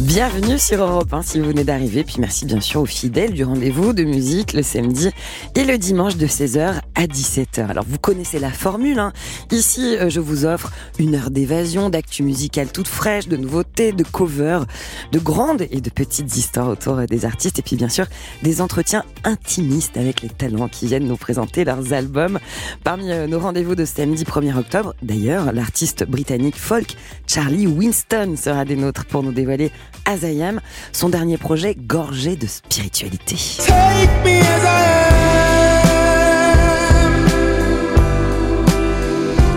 [0.00, 2.02] Bienvenue sur Europe 1 si vous venez d'arriver.
[2.02, 5.10] Puis merci bien sûr aux fidèles du rendez-vous de musique le samedi
[5.54, 7.68] et le dimanche de 16h à 17h.
[7.68, 8.98] Alors vous connaissez la formule.
[8.98, 9.12] Hein.
[9.52, 14.02] Ici, euh, je vous offre une heure d'évasion, d'actu musicale toute fraîche, de nouveautés, de
[14.02, 14.66] covers,
[15.12, 17.60] de grandes et de petites histoires autour des artistes.
[17.60, 18.06] Et puis bien sûr,
[18.42, 22.40] des entretiens intimistes avec les talents qui viennent nous présenter leurs albums.
[22.82, 26.96] Parmi euh, nos rendez-vous de samedi 1er octobre, d'ailleurs, l'artiste britannique folk
[27.28, 29.70] Charlie Winston sera des nôtres pour nous dévoiler
[30.04, 30.60] Azayam,
[30.92, 33.36] son dernier projet gorgé de spiritualité.
[33.58, 33.74] Take
[34.24, 35.24] me as I am.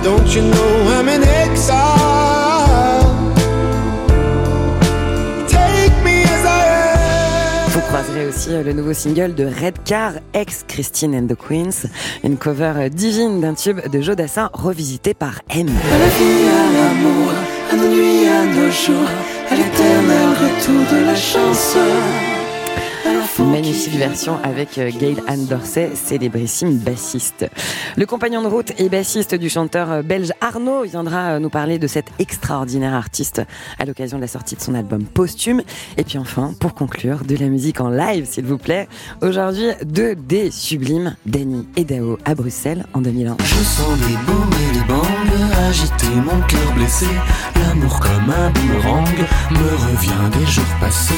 [0.03, 1.77] Don't you know I'm in exile?
[5.47, 7.69] Take me as I am.
[7.71, 11.87] Vous croiserez aussi euh, le nouveau single de Redcar, ex Christine and the Queens,
[12.23, 15.67] une cover euh, divine d'un tube de Joe Dassin revisité par M.
[15.67, 17.31] À la vie, à l'amour,
[17.71, 19.09] à nos nuits, à nos jours,
[19.55, 21.77] l'éternel retour de la chance.
[23.47, 27.49] Magnifique version avec euh, Gail Ann Dorsey, célébrissime bassiste.
[27.95, 31.79] Le compagnon de route et bassiste du chanteur euh, belge Arnaud viendra euh, nous parler
[31.79, 33.41] de cet extraordinaire artiste
[33.79, 35.61] à l'occasion de la sortie de son album posthume.
[35.97, 38.87] Et puis enfin, pour conclure, de la musique en live, s'il vous plaît.
[39.21, 43.37] Aujourd'hui, deux des sublimes, Danny et Dao à Bruxelles en 2001.
[43.39, 45.17] Je sens les booms et les bangs
[45.67, 47.07] agiter mon cœur blessé.
[47.55, 49.07] L'amour comme un boomerang
[49.51, 51.13] me revient des jours passés.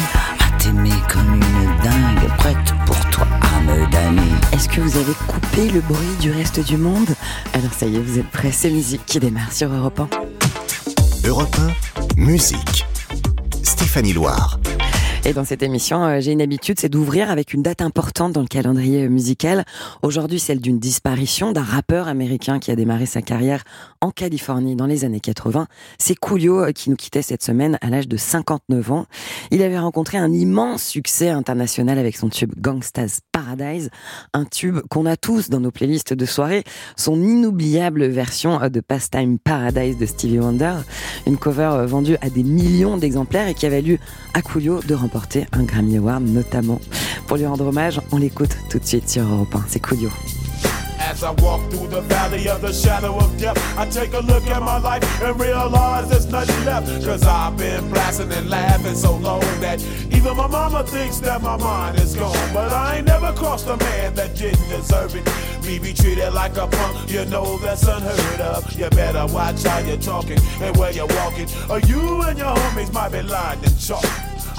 [0.59, 4.21] T'aimer comme une dingue, prête pour toi à me damner.
[4.53, 7.09] Est-ce que vous avez coupé le bruit du reste du monde?
[7.53, 11.27] Alors ça y est, vous êtes prêts, c'est musique qui démarre sur Europe 1.
[11.27, 11.55] Europe
[12.17, 12.85] 1, musique.
[13.63, 14.59] Stéphanie Loire.
[15.25, 18.41] Et dans cette émission, euh, j'ai une habitude, c'est d'ouvrir avec une date importante dans
[18.41, 19.65] le calendrier euh, musical.
[20.01, 23.65] Aujourd'hui, celle d'une disparition d'un rappeur américain qui a démarré sa carrière
[23.99, 25.67] en Californie dans les années 80.
[25.97, 29.05] C'est Coolio euh, qui nous quittait cette semaine à l'âge de 59 ans.
[29.51, 33.89] Il avait rencontré un immense succès international avec son tube Gangsta's Paradise,
[34.33, 36.63] un tube qu'on a tous dans nos playlists de soirée,
[36.95, 40.75] son inoubliable version de Pastime Paradise de Stevie Wonder,
[41.27, 43.99] une cover vendue à des millions d'exemplaires et qui a valu
[44.33, 45.08] à Coolio de remporter
[45.52, 46.80] un Grammy Award notamment.
[47.27, 49.65] Pour lui rendre hommage, on l'écoute tout de suite sur Europe 1.
[49.67, 50.09] C'est Coolio.
[51.02, 54.45] As I walk through the valley of the shadow of death, I take a look
[54.47, 56.87] at my life and realize there's nothing left.
[57.03, 59.81] Cause I've been blasting and laughing so long that
[60.11, 62.53] even my mama thinks that my mind is gone.
[62.53, 65.26] But I ain't never crossed a man that didn't deserve it.
[65.65, 68.71] Me be treated like a punk, you know that's unheard of.
[68.77, 72.93] You better watch how you're talking and where you're walking, or you and your homies
[72.93, 74.05] might be lying in chalk.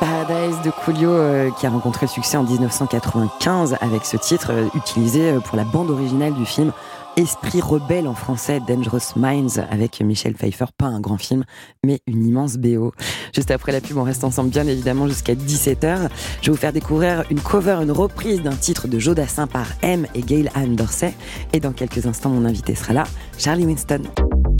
[0.00, 4.66] Paradise de Coolio euh, qui a rencontré le succès en 1995 avec ce titre euh,
[4.74, 6.72] utilisé euh, pour la bande originale du film
[7.16, 10.66] Esprit rebelle en français, Dangerous Minds avec Michel Pfeiffer.
[10.76, 11.44] Pas un grand film,
[11.84, 12.92] mais une immense BO.
[13.34, 16.08] Juste après la pub, on reste ensemble bien évidemment jusqu'à 17h.
[16.42, 20.06] Je vais vous faire découvrir une cover, une reprise d'un titre de Jodassin par M
[20.14, 21.14] et Gail Ann Dorsey.
[21.52, 23.04] Et dans quelques instants, mon invité sera là,
[23.36, 24.02] Charlie Winston.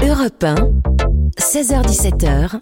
[0.02, 0.54] Europe 1,
[1.38, 2.60] 16h17h.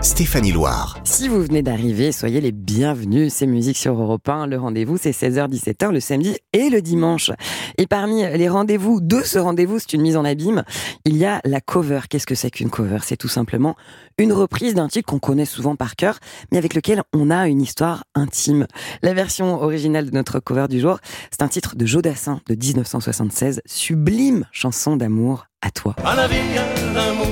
[0.00, 0.98] Stéphanie Loire.
[1.02, 3.32] Si vous venez d'arriver, soyez les bienvenus.
[3.34, 4.46] C'est Musique sur Europe 1.
[4.46, 7.32] Le rendez-vous, c'est 16h-17h le samedi et le dimanche.
[7.78, 10.62] Et parmi les rendez-vous de ce rendez-vous, c'est une mise en abîme.
[11.04, 12.00] Il y a la cover.
[12.08, 12.98] Qu'est-ce que c'est qu'une cover?
[13.02, 13.74] C'est tout simplement
[14.18, 16.18] une reprise d'un titre qu'on connaît souvent par cœur,
[16.52, 18.66] mais avec lequel on a une histoire intime.
[19.02, 20.98] La version originale de notre cover du jour,
[21.30, 25.96] c'est un titre de Jodassin de 1976, sublime chanson d'amour à toi.
[26.04, 27.26] À la vie, à l'amour,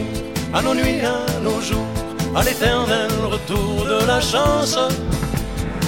[0.53, 1.87] à nos nuits, à nos jours,
[2.37, 4.77] à l'éternel retour de la chance,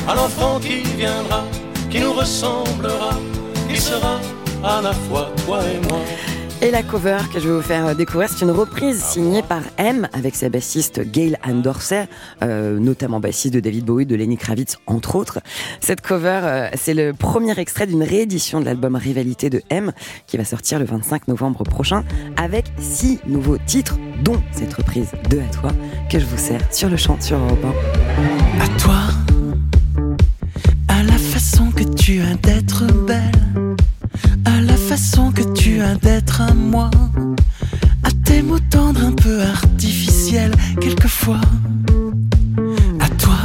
[0.09, 1.45] à l'enfant qui viendra,
[1.91, 3.11] qui nous ressemblera,
[3.69, 4.19] qui sera
[4.65, 6.01] à la fois toi et moi.
[6.61, 10.09] Et la cover que je vais vous faire découvrir, c'est une reprise signée par M
[10.13, 12.09] avec sa bassiste Gail Ann Dorsey,
[12.43, 15.39] euh, notamment bassiste de David Bowie, de Lenny Kravitz, entre autres.
[15.81, 19.93] Cette cover, euh, c'est le premier extrait d'une réédition de l'album Rivalité de M
[20.27, 22.03] qui va sortir le 25 novembre prochain
[22.37, 25.71] avec six nouveaux titres, dont cette reprise de À toi
[26.11, 27.67] que je vous sers sur le chant sur Europe
[28.59, 28.65] 1.
[28.65, 28.99] À toi,
[30.89, 33.77] à la façon que tu as d'être belle,
[34.45, 35.43] à la façon que
[35.79, 36.91] d'être à moi,
[38.03, 41.41] à tes mots tendres un peu artificiels quelquefois.
[42.99, 43.39] À toi,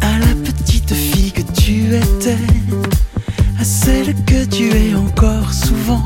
[0.00, 2.38] à la petite fille que tu étais,
[3.60, 6.04] à celle que tu es encore souvent,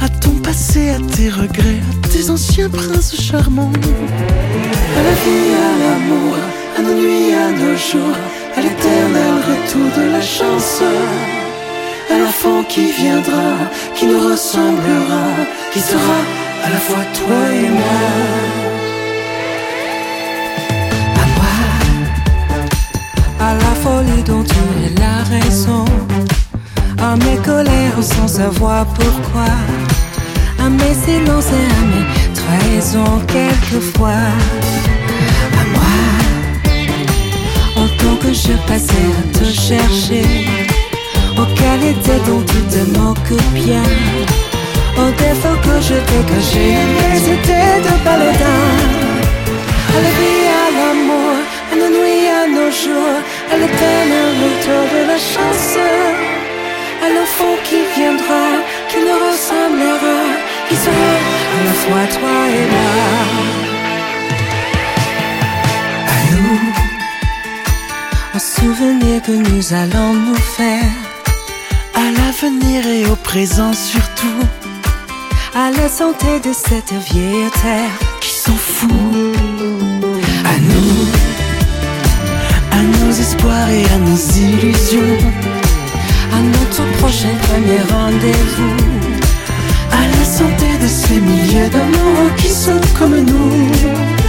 [0.00, 3.72] à ton passé, à tes regrets, à tes anciens princes charmants,
[4.98, 6.36] à la vie, à l'amour,
[6.78, 8.16] à nos nuits, à nos jours,
[8.56, 10.80] à l'éternel retour de la chance,
[12.10, 13.48] à l'enfant qui viendra,
[13.94, 15.24] qui nous ressemblera,
[15.72, 16.18] qui sera
[16.64, 18.02] à la fois toi et moi.
[21.22, 21.56] À moi,
[23.40, 25.84] à la folie dont tu es la raison,
[26.98, 29.52] à mes colères sans savoir pourquoi,
[30.64, 34.28] à mes silences et à mes trahisons quelquefois.
[35.60, 35.96] À moi,
[37.76, 40.24] en tant que je passais à te chercher,
[41.38, 43.82] aux qualités dont tu te moques bien,
[44.96, 46.76] aux défauts que je t'ai cachés,
[47.10, 48.64] mais c'était de paladin.
[49.96, 51.36] À la vie, à l'amour,
[51.72, 53.18] à nos nuits, à nos jours,
[53.52, 55.78] à l'éternel retour de la chance,
[57.04, 58.46] à l'enfant qui viendra,
[58.88, 60.18] qui nous ressemblera,
[60.68, 61.12] qui sera
[61.56, 63.66] à la fois toi et moi.
[68.34, 70.75] Au souvenir que nous allons nous faire,
[72.42, 74.40] et au présent surtout,
[75.54, 78.90] à la santé de cette vieille terre qui s'en fout.
[80.44, 81.06] À nous,
[82.72, 85.16] à nos espoirs et à nos illusions,
[86.34, 88.76] à notre prochain premier rendez-vous,
[89.92, 94.25] à la santé de ces milliers d'amours qui sont comme nous.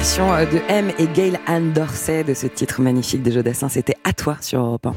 [0.00, 3.96] Version euh, de M et Gail Ann Dorsey de ce titre magnifique de Jodassin, c'était
[4.02, 4.94] à toi sur Europe 1.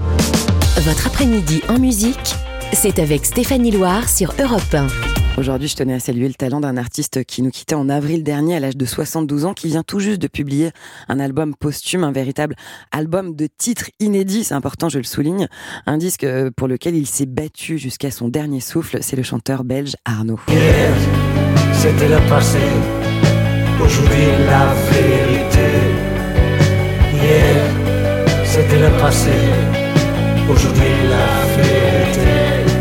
[0.79, 2.35] Votre après-midi en musique,
[2.71, 4.87] c'est avec Stéphanie Loire sur Europe 1.
[5.37, 8.55] Aujourd'hui, je tenais à saluer le talent d'un artiste qui nous quittait en avril dernier
[8.55, 10.71] à l'âge de 72 ans, qui vient tout juste de publier
[11.09, 12.55] un album posthume, un véritable
[12.93, 15.49] album de titres inédits, c'est important, je le souligne,
[15.85, 19.65] un disque euh, pour lequel il s'est battu jusqu'à son dernier souffle, c'est le chanteur
[19.65, 20.39] belge Arnaud.
[20.47, 20.95] Hier,
[21.73, 22.59] c'était le passé.
[23.81, 25.69] Aujourd'hui, la vérité.
[27.13, 27.55] Hier,
[28.43, 29.31] c'était le passé.
[30.49, 31.27] Aujourd'hui, la
[31.61, 32.72] vérité.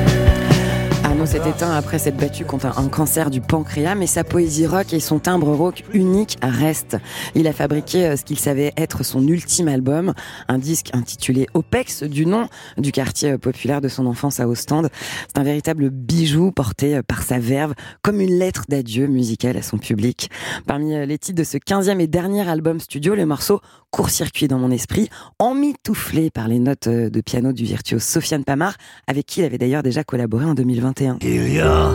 [1.22, 4.92] Arnaud s'est éteint après s'être battu contre un cancer du pancréas, mais sa poésie rock
[4.92, 6.96] et son timbre rock unique restent.
[7.36, 10.14] Il a fabriqué euh, ce qu'il savait être son ultime album,
[10.48, 14.88] un disque intitulé OPEX, du nom du quartier populaire de son enfance à Ostende.
[15.28, 19.78] C'est un véritable bijou porté par sa verve, comme une lettre d'adieu musicale à son
[19.78, 20.28] public.
[20.66, 23.60] Parmi les titres de ce 15e et dernier album studio, le morceau
[23.92, 28.74] court-circuit dans mon esprit, emmitouflé par les notes de piano du virtuose Sofiane Pamar,
[29.06, 31.18] avec qui il avait d'ailleurs déjà collaboré en 2021.
[31.24, 31.90] Il y a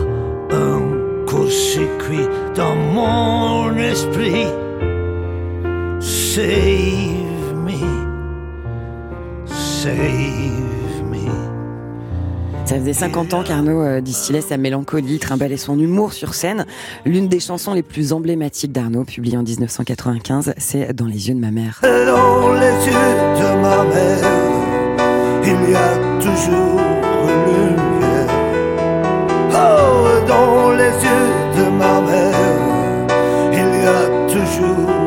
[0.50, 4.46] un court-circuit dans mon esprit.
[6.00, 7.78] Save me,
[9.44, 11.28] save me.
[12.64, 16.64] Ça faisait 50 ans qu'Arnaud euh, distillait sa mélancolie, trimballait son humour sur scène.
[17.04, 21.40] L'une des chansons les plus emblématiques d'Arnaud, publiée en 1995, c'est Dans les yeux de
[21.40, 21.80] ma mère.
[21.82, 24.24] Dans les yeux de ma mère,
[25.44, 27.77] il y a toujours une
[30.28, 33.08] dans les yeux de ma mère,
[33.52, 34.97] il y a toujours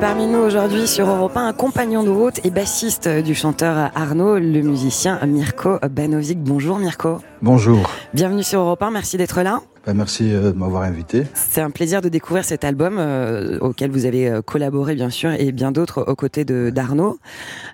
[0.00, 4.38] parmi nous aujourd'hui sur Europe 1, un compagnon de route et bassiste du chanteur Arnaud,
[4.38, 6.38] le musicien Mirko Banovic.
[6.40, 7.18] Bonjour Mirko.
[7.42, 7.90] Bonjour.
[8.14, 9.60] Bienvenue sur Europe 1, merci d'être là.
[9.86, 11.24] Ben, merci euh, de m'avoir invité.
[11.34, 15.30] C'est un plaisir de découvrir cet album euh, auquel vous avez euh, collaboré bien sûr
[15.32, 17.18] et bien d'autres aux côtés de d'Arnaud.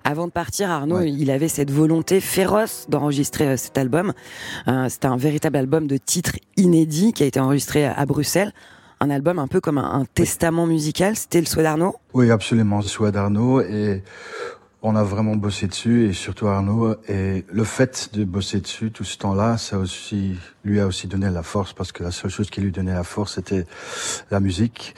[0.05, 1.11] Avant de partir, Arnaud, Ouais.
[1.13, 4.13] il avait cette volonté féroce d'enregistrer cet album.
[4.69, 8.53] Euh, C'était un véritable album de titres inédits qui a été enregistré à Bruxelles.
[9.01, 11.17] Un album un peu comme un, un testament musical.
[11.17, 11.95] C'était le souhait d'Arnaud.
[12.13, 14.03] Oui, absolument, c'est soit d'Arnaud et
[14.87, 16.95] on a vraiment bossé dessus et surtout Arnaud.
[17.09, 21.31] Et le fait de bosser dessus tout ce temps-là, ça aussi lui a aussi donné
[21.31, 23.67] la force parce que la seule chose qui lui donnait la force, c'était
[24.31, 24.95] la musique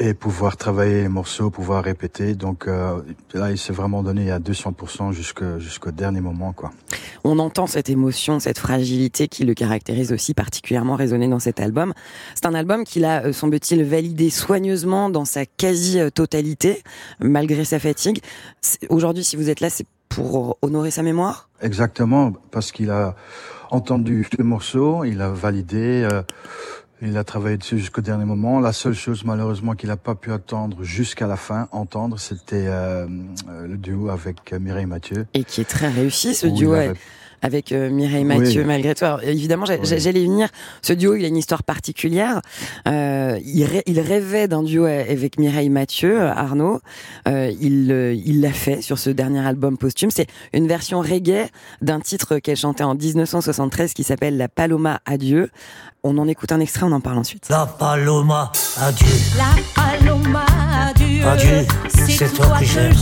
[0.00, 2.34] et pouvoir travailler les morceaux, pouvoir répéter.
[2.34, 3.02] Donc euh,
[3.34, 6.72] là, il s'est vraiment donné à 200% jusqu'au jusqu'au dernier moment, quoi.
[7.22, 11.92] On entend cette émotion, cette fragilité qui le caractérise aussi particulièrement résonner dans cet album.
[12.34, 16.82] C'est un album qu'il a, euh, semble-t-il, validé soigneusement dans sa quasi-totalité,
[17.20, 18.22] malgré sa fatigue.
[18.88, 21.48] Aujourd'hui, si vous êtes là, c'est pour honorer sa mémoire?
[21.62, 23.14] Exactement, parce qu'il a
[23.70, 26.22] entendu le morceau, il a validé, euh,
[27.02, 28.60] il a travaillé dessus jusqu'au dernier moment.
[28.60, 33.06] La seule chose malheureusement qu'il n'a pas pu attendre jusqu'à la fin, entendre, c'était euh,
[33.48, 35.26] euh, le duo avec euh, Mireille Mathieu.
[35.34, 36.94] et qui est très réussi, ce il duo avait-
[37.42, 38.66] avec euh, Mireille Mathieu, Oui.
[38.66, 39.04] malgré tout.
[39.04, 40.48] Alors, évidemment, j'allais y venir.
[40.82, 42.40] Ce duo, il a une histoire particulière.
[42.88, 46.80] Euh, il, il rêvait d'un duo avec Mireille Mathieu, euh, Arnaud.
[47.28, 47.90] Euh, il
[48.26, 50.10] il l'a fait sur ce dernier album posthume.
[50.10, 51.48] C'est une version reggae
[51.80, 55.50] d'un titre qu'elle chantait en 1973 qui s'appelle La Paloma Adieu.
[56.02, 57.48] On en écoute un extrait, on en parle ensuite.
[57.50, 59.06] La paloma, adieu.
[59.36, 60.46] La paloma,
[60.88, 61.26] adieu.
[61.26, 62.94] Adieu, c'est toi que j'aime.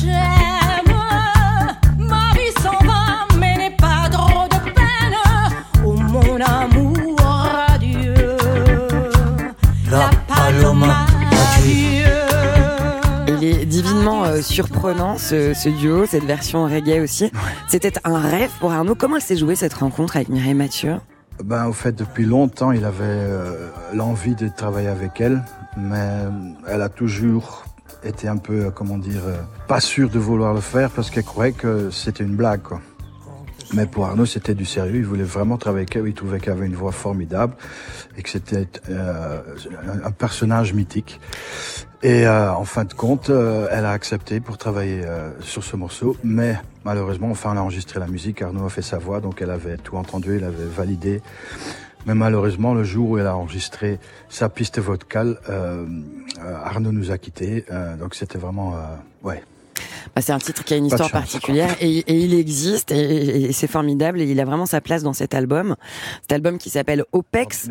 [13.83, 17.31] Divinement euh, surprenant ce, ce duo, cette version reggae aussi.
[17.69, 18.97] C'était un rêve pour Arnaud.
[18.97, 20.97] Comment elle s'est jouée cette rencontre avec Mireille Mathieu?
[21.45, 25.45] Ben, au fait, depuis longtemps, il avait euh, l'envie de travailler avec elle,
[25.77, 26.31] mais euh,
[26.67, 27.67] elle a toujours
[28.03, 29.23] été un peu, comment dire,
[29.69, 32.81] pas sûre de vouloir le faire parce qu'elle croyait que c'était une blague, quoi.
[33.75, 34.97] Mais pour Arnaud, c'était du sérieux.
[34.97, 36.07] Il voulait vraiment travailler avec elle.
[36.09, 37.55] Il trouvait qu'elle avait une voix formidable
[38.17, 39.41] et que c'était euh,
[40.05, 41.21] un- personnage mythique.
[42.03, 45.03] Et euh, en fin de compte, euh, elle a accepté pour travailler
[45.41, 46.17] sur ce morceau.
[46.25, 48.41] Mais malheureusement, enfin, on a enregistré la musique.
[48.41, 51.21] Arnaud a fait sa voix, donc elle avait tout entendu, elle avait validé.
[52.07, 53.99] Mais malheureusement, le jour où elle a enregistré
[54.31, 55.39] sa piste vocale,
[56.65, 57.67] Arnaud nous a quittés.
[58.01, 58.75] Donc c'était vraiment,
[59.23, 59.43] ouais.
[60.15, 63.53] Bah, c'est un titre qui a une histoire particulière et, et il existe et, et
[63.53, 65.77] c'est formidable et il a vraiment sa place dans cet album.
[66.23, 67.71] Cet album qui s'appelle OPEX.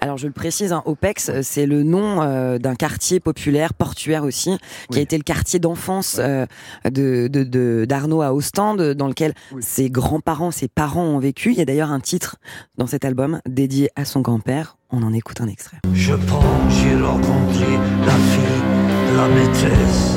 [0.00, 4.24] Alors je le précise, hein, OPEX, euh, c'est le nom euh, d'un quartier populaire portuaire
[4.24, 4.56] aussi,
[4.90, 6.46] qui a été le quartier d'enfance euh,
[6.86, 9.62] de de- de- d'Arnaud à Ostende, dans lequel Oui.
[9.62, 11.52] ses grands-parents, ses parents ont vécu.
[11.52, 12.36] Il y a d'ailleurs un titre
[12.78, 14.78] dans cet album dédié à son grand-père.
[14.90, 15.76] On en écoute un extrait.
[15.92, 17.66] Je pense, j'ai rencontré
[18.06, 20.16] la fille de la maîtresse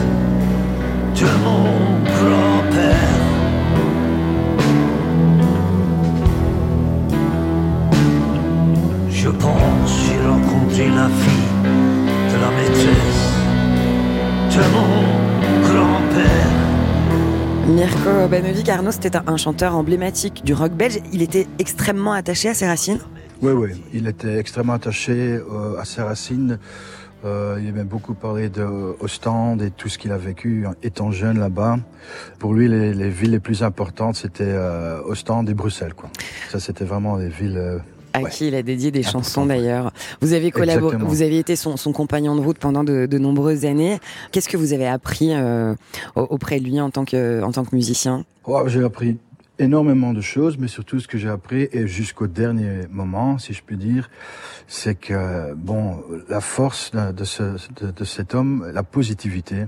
[1.15, 1.63] de mon
[2.03, 3.17] grand-père.
[9.09, 11.49] Je pense, j'ai rencontré la fille
[12.31, 13.25] de la maîtresse
[14.55, 14.91] de mon
[15.67, 16.49] grand-père.
[17.67, 20.99] Mirko Banovic, Arnaud, c'était un, un chanteur emblématique du rock belge.
[21.13, 22.99] Il était extrêmement attaché à ses racines.
[23.41, 23.69] Oui, oui.
[23.93, 26.59] Il était extrêmement attaché euh, à ses racines.
[27.25, 28.65] Euh, il aimait beaucoup parler de
[29.01, 31.77] Ostende et tout ce qu'il a vécu étant jeune là-bas.
[32.39, 35.93] Pour lui, les, les villes les plus importantes, c'était euh, Ostende et Bruxelles.
[35.93, 36.09] Quoi.
[36.49, 37.57] Ça, c'était vraiment des villes...
[37.57, 37.77] euh,
[38.13, 38.29] À Ouais.
[38.29, 39.47] qui il a dédié des Important, chansons ouais.
[39.49, 39.91] d'ailleurs.
[40.21, 41.09] Vous avez collaboré, Exactement.
[41.09, 43.99] vous avez été son, son compagnon de route pendant de, de nombreuses années.
[44.31, 45.75] Qu'est-ce que vous avez appris euh,
[46.15, 48.23] au- auprès de lui en tant que, en tant que musicien?
[48.45, 49.17] Oh, j'ai appris
[49.59, 53.61] énormément de choses, mais surtout ce que j'ai appris, et jusqu'au dernier moment, si je
[53.61, 54.09] puis dire,
[54.67, 57.43] c'est que, bon, la force de, ce,
[57.81, 59.65] de, cet homme, la positivité,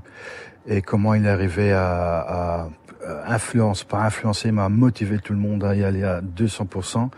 [0.67, 2.69] et comment il arrivé à, à
[3.07, 7.09] euh, influence, pas influencer, mais à motiver tout le monde à y aller à 200%.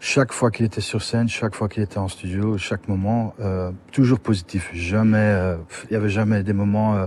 [0.00, 3.70] Chaque fois qu'il était sur scène, chaque fois qu'il était en studio, chaque moment, euh,
[3.92, 4.70] toujours positif.
[4.74, 5.56] Jamais, euh,
[5.88, 7.06] il y avait jamais des moments euh,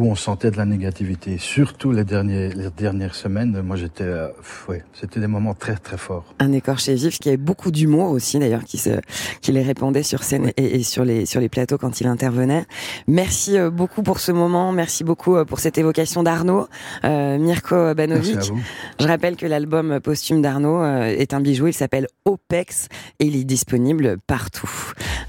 [0.00, 1.36] où on sentait de la négativité.
[1.38, 4.28] Surtout les derniers, les dernières semaines, moi j'étais, euh,
[4.66, 6.34] ouais, c'était des moments très très forts.
[6.38, 8.98] Un écorché vif qui avait beaucoup d'humour aussi d'ailleurs, qui se,
[9.42, 12.64] qui les répandait sur scène et, et sur les sur les plateaux quand il intervenait.
[13.08, 16.66] Merci euh, beaucoup pour ce moment, merci beaucoup euh, pour cette évocation d'Arnaud,
[17.04, 18.52] euh, Mirko Banovic.
[18.98, 22.88] Je rappelle que l'album posthume d'Arnaud est un bijou, il s'appelle OPEX
[23.18, 24.70] et il est disponible partout.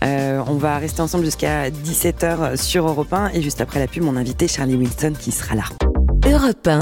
[0.04, 4.04] Euh, on va rester ensemble jusqu'à 17h sur Europe 1 et juste après la pub,
[4.04, 5.64] mon invité Charlie Winston qui sera là.
[6.26, 6.80] Europe 1,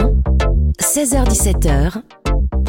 [0.82, 2.01] 16h17h,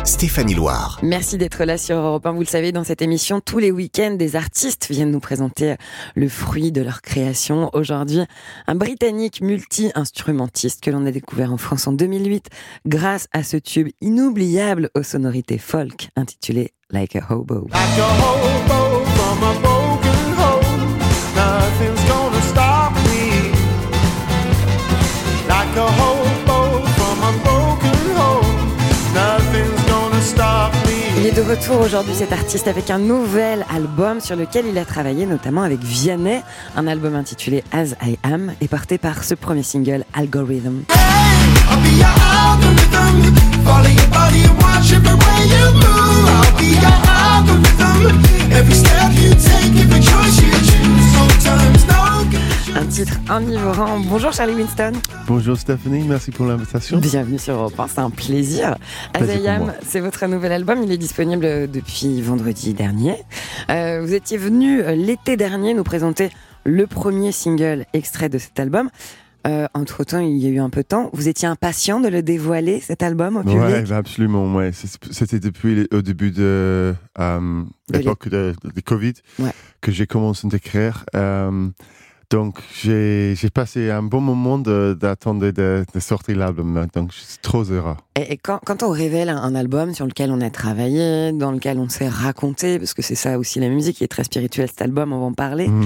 [0.04, 0.98] Stéphanie Loire.
[1.02, 2.32] Merci d'être là sur Europe 1.
[2.32, 5.76] Vous le savez, dans cette émission, tous les week-ends, des artistes viennent nous présenter
[6.14, 7.70] le fruit de leur création.
[7.74, 8.22] Aujourd'hui,
[8.66, 12.46] un Britannique multi-instrumentiste que l'on a découvert en France en 2008
[12.86, 17.68] grâce à ce tube inoubliable aux sonorités folk intitulé Like a Hobo.
[17.70, 19.79] Like a hobo from a
[21.80, 23.52] nothing's gonna stop me.
[25.48, 28.76] Like a hobo from a broken home,
[29.14, 30.72] nothing's gonna stop
[31.18, 34.84] Il est de retour aujourd'hui, cet artiste, avec un nouvel album sur lequel il a
[34.84, 36.40] travaillé notamment avec Vianney,
[36.76, 40.84] un album intitulé As I Am et porté par ce premier single Algorithm.
[48.52, 50.99] Every step you take, every choice you choose.
[52.76, 53.98] Un titre enivrant.
[54.00, 54.92] Bonjour Charlie Winston.
[55.26, 56.98] Bonjour Stéphanie, merci pour l'invitation.
[56.98, 58.76] Bienvenue sur Europe 1, c'est un plaisir.
[59.14, 63.16] Azayam, c'est votre nouvel album, il est disponible depuis vendredi dernier.
[63.70, 66.30] Euh, vous étiez venu euh, l'été dernier nous présenter
[66.64, 68.90] le premier single extrait de cet album.
[69.46, 71.08] Euh, entre temps, il y a eu un peu de temps.
[71.14, 73.58] Vous étiez impatient de le dévoiler, cet album, au public?
[73.58, 74.54] Ouais, bah, absolument.
[74.54, 74.70] Ouais.
[74.72, 79.52] C'était depuis le- au début de euh, De l'époque de, de Covid Ouais.
[79.80, 81.04] que j'ai commencé à écrire.
[81.14, 81.68] Euh,
[82.30, 86.86] donc j'ai j'ai passé un bon moment d'attendre de, de sortir l'album.
[86.94, 87.96] Donc je suis trop heureux.
[88.16, 91.52] Et, et quand, quand on révèle un, un album sur lequel on a travaillé, dans
[91.52, 94.68] lequel on s'est raconté, parce que c'est ça aussi la musique qui est très spirituelle,
[94.68, 95.68] cet album, on va en parler.
[95.68, 95.84] Mhm.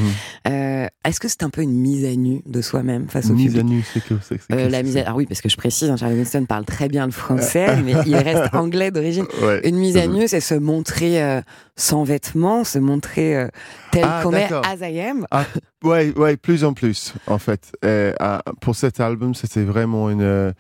[0.49, 3.47] Euh, Est-ce que c'est un peu une mise à nu de soi-même face au Mise
[3.47, 5.05] public à nu, c'est que c'est- Euh, la mise à...
[5.07, 7.95] Ah oui, parce que je précise, hein, Charlie Winston parle très bien le français, mais
[8.07, 9.27] il reste anglais d'origine.
[9.43, 9.61] Ouais.
[9.69, 11.41] Une mise à nu, c'est se montrer euh,
[11.77, 13.49] sans vêtements, se montrer euh,
[13.91, 15.27] tel Ah, qu'on est as I am.
[15.31, 15.45] Ah,
[15.83, 17.73] ouais, ouais, plus en plus, en fait.
[18.21, 20.53] Ah, pour cet album, c'était vraiment une, euh,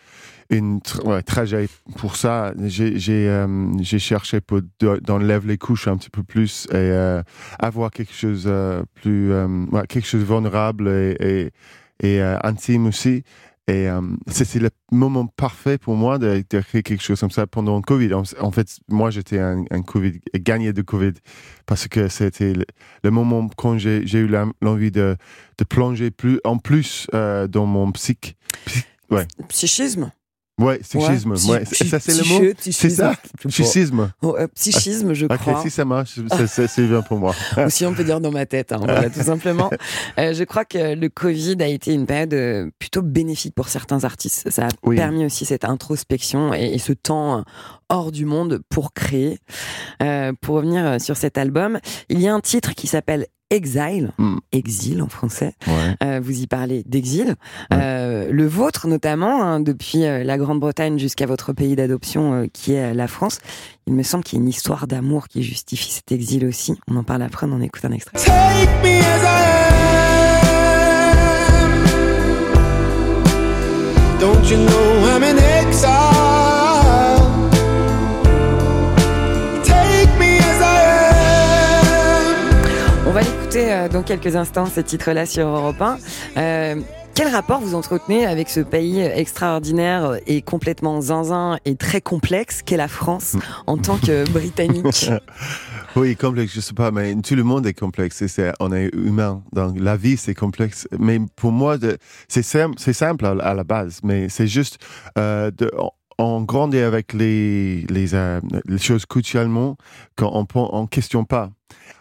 [0.50, 2.53] une tr- ouais, trajet pour ça.
[2.64, 7.22] J'ai, euh, cherché pour d'enlever les couches un petit peu plus et euh,
[7.59, 11.50] avoir quelque chose euh, plus, ouais, quelque chose de vulnérable et,
[12.03, 13.22] et, et, intime aussi.
[13.66, 17.46] Et euh, c'était le moment parfait pour moi de, de créer quelque chose comme ça
[17.46, 18.12] pendant le Covid.
[18.12, 21.14] En, fait, moi, j'étais un, un Covid, gagné de Covid
[21.64, 22.53] parce que c'était
[23.03, 25.16] le, moment quand j'ai eu l'envie de,
[25.70, 28.37] plonger plus, en plus euh, dans mon psych.
[29.48, 30.12] Psychisme.
[30.60, 31.32] Ouais, psychisme.
[31.32, 32.52] Ouais, ça, c'est le mot.
[32.60, 33.14] C'est ça,
[33.48, 34.10] psychisme.
[34.22, 35.62] Oh, euh, psychisme, je Ok, crois.
[35.62, 37.34] si ça marche, c'est- bien pour moi.
[37.56, 39.70] Ou si on peut dire dans ma tête, hein, voilà, tout simplement.
[40.18, 44.04] Euh, je crois que le Covid a été une période euh, plutôt bénéfique pour certains
[44.04, 44.48] artistes.
[44.50, 44.96] Ça a Oui.
[44.96, 47.42] permis aussi cette introspection et, et ce temps euh,
[47.88, 49.38] hors du monde pour créer.
[50.02, 54.38] Euh, pour revenir sur cet album, il y a un titre qui s'appelle Exile, Mm.
[54.50, 55.52] exil en français.
[55.68, 55.94] Ouais.
[56.02, 57.36] Euh, vous y parlez d'exil.
[57.72, 62.72] Euh, le vôtre notamment, hein, depuis euh, la Grande-Bretagne jusqu'à votre pays d'adoption euh, qui
[62.72, 63.38] est la France.
[63.86, 66.74] Il me semble qu'il y a une histoire d'amour qui justifie cet exil aussi.
[66.88, 68.18] On en parle après, on en écoute un extrait.
[68.18, 68.32] Take
[68.82, 69.26] me as I
[74.16, 74.18] am.
[74.18, 76.13] Don't you know I'm in exile?
[83.54, 85.98] L'écouter euh, dans quelques instants, ce titre-là sur Europe 1.
[86.36, 86.80] Euh,
[87.14, 92.76] quel rapport vous entretenez avec ce pays extraordinaire et complètement zinzin et très complexe qu'est
[92.76, 93.36] la France
[93.68, 95.10] en tant que Britannique?
[95.94, 98.16] Oui, complexe, je sais pas, mais tout le monde est complexe.
[98.16, 99.44] C'est- c'est- on est humain.
[99.52, 100.88] Donc, la vie, c'est complexe.
[100.98, 101.76] Mais pour moi,
[102.26, 104.78] c'est simple, c'est simple à, à la base, mais c'est juste,
[105.16, 105.70] euh, de,
[106.18, 109.77] on, grandit avec les, les, euh, les choses culturellement
[110.16, 111.50] quand on ne on questionne pas.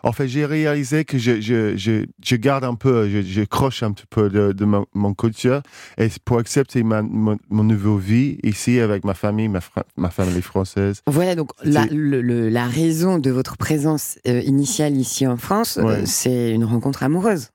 [0.03, 3.91] En fait, j'ai réalisé que je, je, je, je garde un peu, je, croche un
[3.93, 5.61] petit peu de, de mon, mon culture
[5.97, 9.61] et pour accepter ma, mon, mon nouveau vie ici avec ma famille, ma,
[9.95, 11.01] ma famille française.
[11.07, 15.77] Voilà, donc la, le- le- la raison de votre présence euh, initiale ici en France,
[15.81, 17.49] euh, c'est une rencontre amoureuse.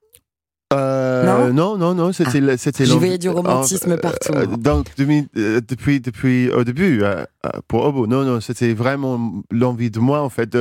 [0.74, 4.86] Euh, non, non, non, c'était le- c'était Je voyais du romantisme euh, partout, euh, donc
[4.96, 7.24] depuis depuis au début euh,
[7.68, 10.54] pour Obo, non, non, c'était vraiment l'envie de moi en fait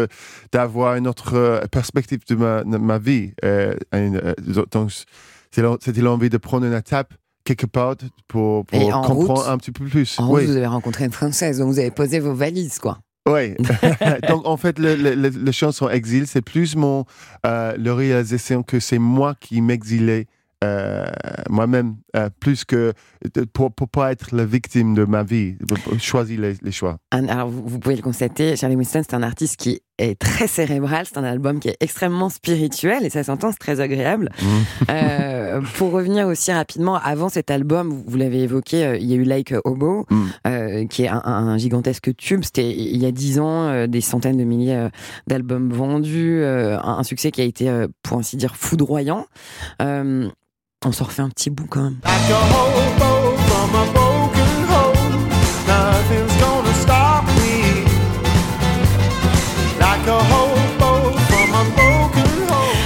[0.54, 3.34] d'avoir une autre perspective de ma de ma vie.
[4.72, 4.92] Donc
[5.52, 7.96] c'était l'envie de prendre une étape quelque part
[8.28, 10.18] pour, comprendre route- un petit peu plus.
[10.20, 10.46] En route, oui.
[10.46, 13.00] vous avez rencontré une Française, donc vous avez posé vos valises, quoi.
[13.28, 13.56] Oui.
[14.30, 17.06] Donc, en fait, le, le, le- chanson Exil, c'est plus mon,
[17.46, 20.26] euh, réalisation que c'est moi qui m'exilais
[20.64, 21.06] euh,
[21.50, 22.94] moi-même, euh, plus que
[23.54, 26.98] pour pour pas être la victime de ma vie, pour choisir les, les choix.
[27.12, 31.06] Alors, vous, vous pouvez le constater, Charlie Winston, c'est un artiste qui est très cérébral.
[31.08, 34.30] C'est un album qui est extrêmement spirituel et ça s'entend, c'est très agréable.
[34.90, 39.16] Euh, pour revenir aussi rapidement, avant cet album, vous, l'avez évoqué, euh, il y a
[39.16, 40.06] eu Like a Hobo,
[40.46, 42.44] euh, qui est un, un gigantesque tube.
[42.44, 44.90] C'était il y a dix ans, euh, des centaines de milliers euh,
[45.28, 49.26] d'albums vendus, euh, un, un succès qui a été, euh, pour ainsi dire, foudroyant.
[49.82, 50.30] Euh,
[50.86, 51.98] on s'en refait un petit bout quand même.
[52.04, 54.07] Like a hobo from a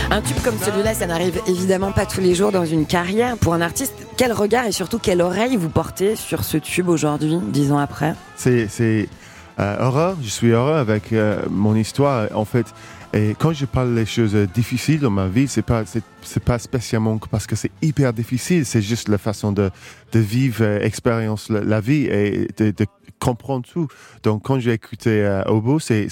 [0.10, 3.38] Un tube comme celui-là, ça n'arrive évidemment pas tous les jours dans une carrière.
[3.38, 7.38] Pour un artiste, quel regard et surtout quelle oreille vous portez sur ce tube aujourd'hui,
[7.42, 8.16] dix ans après?
[8.36, 8.68] C'est
[9.60, 10.18] euh, heureux.
[10.22, 12.28] Je suis heureux avec euh, mon histoire.
[12.36, 12.66] En fait,
[13.14, 15.84] et quand je parle des choses euh, difficiles dans ma vie, c'est pas
[16.46, 18.66] pas spécialement parce que c'est hyper difficile.
[18.66, 19.70] C'est juste la façon de
[20.14, 20.90] de vivre, euh,
[21.50, 22.86] la, vie et de, de
[23.20, 23.88] comprendre tout.
[24.24, 26.08] Donc quand j'ai écouté euh, Obo, c'est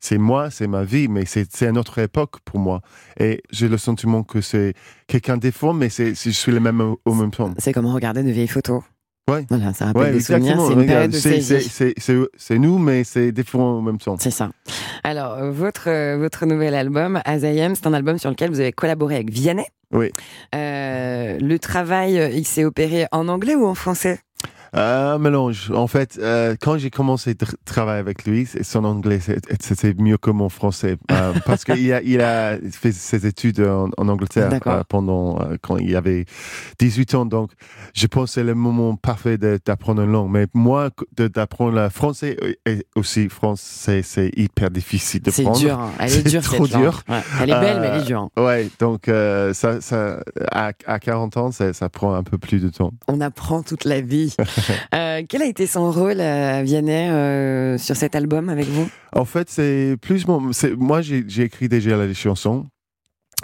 [0.00, 2.80] c'est moi, c'est ma vie, mais c'est une autre époque pour moi.
[3.18, 4.74] Et j'ai le sentiment que c'est
[5.06, 7.52] quelqu'un déforme, mais c'est je suis le même au, au même temps.
[7.58, 8.82] C'est comme regarder de vieilles photos.
[9.30, 9.46] Ouais.
[9.48, 10.58] Voilà, ça rappelle Ouais, des souvenirs,
[12.36, 14.16] c'est nous, mais c'est différent en même temps.
[14.18, 14.50] C'est ça.
[15.04, 18.50] Alors, euh, votre, euh, votre nouvel album, As I Am, c'est un album sur lequel
[18.50, 19.66] vous avez collaboré avec Vianney.
[19.92, 20.10] Oui.
[20.54, 24.20] Euh, le travail, il s'est opéré en anglais ou en français?
[24.72, 25.70] Un mélange.
[25.74, 29.94] En fait, euh, quand j'ai commencé à travailler avec lui, c'est- son anglais, c'est- c'était
[29.94, 30.96] mieux que mon français.
[31.10, 35.56] euh, parce qu'il a, il a fait ses études en, en Angleterre euh, pendant, euh,
[35.60, 36.24] quand il avait
[36.78, 37.26] 18 ans.
[37.26, 37.50] Donc,
[37.94, 40.30] je pense que c'est le moment parfait d'apprendre une langue.
[40.30, 45.58] Mais moi, d'apprendre le français et aussi français, c'est hyper difficile de C'est prendre.
[45.58, 45.90] dur, hein.
[45.98, 47.02] Elle est C'est dure, trop cette dur.
[47.08, 47.20] Ouais.
[47.42, 48.28] Elle est belle, mais elle est dure.
[48.36, 50.20] Ouais, donc euh, ça, ça,
[50.52, 52.92] à, à 40 ans, ça, ça prend un peu plus de temps.
[53.08, 54.34] On apprend toute la vie.
[54.94, 58.88] Euh, quel a été son rôle à Vianney euh, sur cet album avec vous?
[59.12, 60.52] En fait, c'est plus mon.
[60.52, 62.66] c'est- Moi, j'ai écrit déjà les chansons.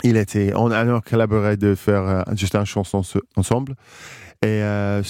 [0.03, 0.53] Il était.
[0.55, 3.75] On a collaboré de faire euh, juste une chanson se- ensemble.
[4.47, 5.03] Et euh,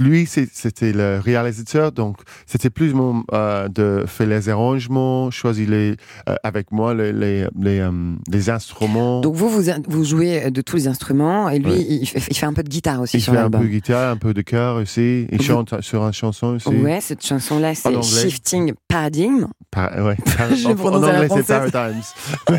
[0.00, 5.96] lui, c'était le réalisateur, donc c'était plus mon euh, de faire les arrangements, choisir les
[6.28, 7.90] euh, avec moi les les les, euh,
[8.30, 9.20] les instruments.
[9.22, 11.86] Donc vous, vous, vous jouez de tous les instruments et lui, Ouais.
[12.02, 13.62] il, fait, il fait un peu de guitare aussi il sur fait un l'album.
[13.62, 15.26] peu de guitare, un peu de chœur aussi.
[15.32, 16.68] Il Vous- chante sur une chanson aussi.
[16.68, 18.02] Ouais, cette chanson-là, c'est.
[18.02, 19.46] Shifting Paradigm.
[19.70, 21.70] Par- ouais, par- Je en, en anglais, c'est.
[21.72, 22.02] Paradigms.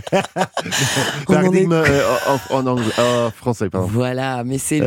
[1.29, 2.85] On en en, anglais,
[3.35, 3.87] français, pardon.
[3.91, 4.81] Voilà, mais c'est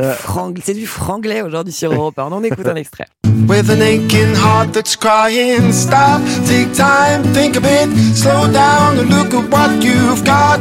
[0.63, 2.17] c'est du franglais aujourd'hui sur Europe.
[2.19, 2.23] un.
[2.23, 3.07] On en écoute un extrait.
[3.47, 9.09] With an aching heart that's crying, stop, take time, think a bit, slow down and
[9.09, 10.59] look at what you've got,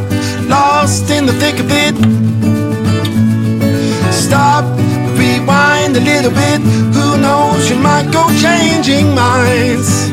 [0.49, 1.97] lost in the thick of it.
[4.13, 4.65] Stop,
[5.17, 6.61] rewind a little bit,
[6.95, 10.13] who knows, you might go changing minds.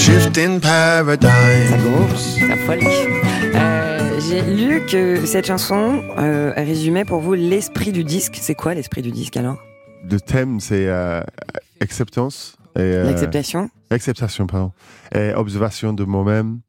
[0.00, 2.08] Shifting paradigm.
[2.16, 2.56] Ça
[4.28, 8.36] J'ai lu que cette chanson euh, résumait pour vous l'esprit du disque.
[8.40, 9.58] C'est quoi l'esprit du disque alors?
[10.08, 11.22] Le thème, c'est euh,
[11.80, 12.56] acceptance.
[12.76, 14.72] et, euh, L'acceptation Acceptation, pardon.
[15.14, 16.60] Et observation de moi-même.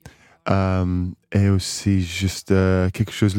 [0.50, 2.50] euh, et aussi juste
[2.94, 3.36] quelque chose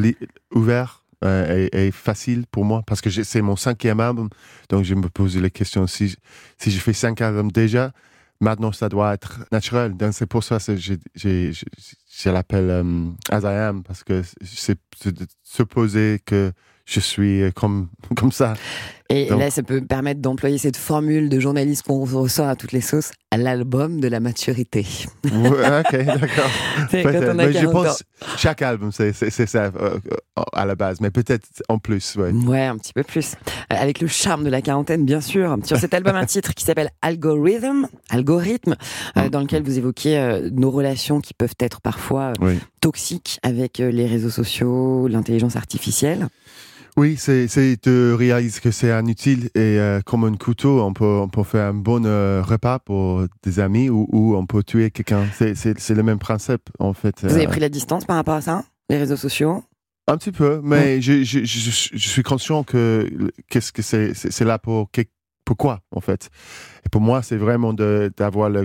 [0.55, 2.83] ouvert et, et facile pour moi.
[2.87, 4.29] Parce que c'est mon cinquième album.
[4.68, 5.87] Donc je me pose les questions.
[5.87, 6.16] Si,
[6.59, 7.92] si je fais cinq albums déjà,
[8.40, 9.96] maintenant ça doit être naturel.
[9.96, 11.53] Donc c'est pour ça que j'ai-
[12.14, 13.83] je l'appelle euh, As I Am.
[13.83, 14.79] Parce que c'est
[15.42, 16.53] supposer que
[16.85, 18.55] je suis euh, comme, comme ça.
[19.14, 22.72] Et Donc- là, ça peut permettre d'employer cette formule de journaliste qu'on ressort à toutes
[22.72, 24.87] les sauces, à l'album de la maturité.
[25.25, 25.31] Ouais,
[25.81, 26.51] ok, d'accord.
[26.90, 27.29] C'est quand Peut-être.
[27.35, 27.83] on a Mais je 40 ans.
[27.85, 28.03] pense
[28.38, 29.98] chaque album, c'est ça euh,
[30.55, 32.16] à la base, mais peut-être en plus.
[32.16, 32.31] Ouais.
[32.31, 33.35] Ouais, un petit peu plus.
[33.70, 35.57] Euh, Avec le charme de la quarantaine, bien sûr.
[35.64, 38.77] Sur cet album, un titre qui s'appelle Algorithm, Algorithme,
[39.18, 42.59] euh, dans lequel vous évoquez euh, nos relations qui peuvent être parfois Oui.
[42.81, 46.29] toxiques avec les réseaux sociaux, l'intelligence artificielle.
[46.98, 51.05] Oui, c'est c'est de réaliser que c'est inutile et euh, comme un couteau, on peut
[51.22, 54.90] on peut faire un bon euh, repas pour des amis ou, ou on peut tuer
[54.90, 55.24] quelqu'un.
[55.38, 57.14] C'est c'est c'est le même principe en fait.
[57.22, 58.64] Vous avez Euh, pris la distance par rapport à ça?
[58.90, 59.64] Les réseaux sociaux?
[60.07, 63.09] Un petit peu, mais je, je, je, je suis conscient que
[63.48, 65.07] qu'est-ce que c'est, c'est c'est là pour quel-
[65.52, 66.30] pourquoi en fait.
[66.84, 68.62] Et pour moi, c'est vraiment d'avoir la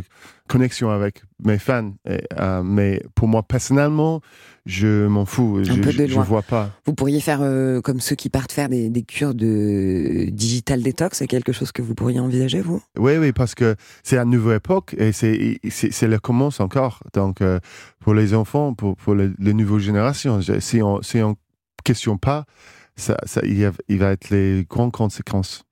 [0.48, 1.92] connexion avec mes fans.
[2.10, 4.22] Et, euh, mais pour moi personnellement,
[4.66, 5.62] je m'en fous.
[5.64, 6.24] je, peu de je loin.
[6.24, 6.72] vois pas.
[6.86, 11.18] Vous pourriez faire euh, comme ceux qui partent faire des, des cures de digital détox,
[11.18, 12.82] c'est quelque chose que vous pourriez envisager, vous?
[12.98, 15.60] Oui, oui, parce que c'est une nouvelle époque et c'est
[16.08, 17.04] le commence encore.
[17.14, 17.60] Donc euh,
[18.00, 21.36] pour les enfants, pour pour les, les nouvelles générations, si on si on
[21.84, 22.46] questionne pas,
[22.98, 25.64] ça, ça il, y a- il va être les grandes conséquences.